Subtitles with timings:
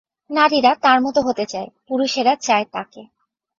[0.29, 3.01] নারীরা তার মতো হতে চায়, পুরুষেরা চায় তাকে।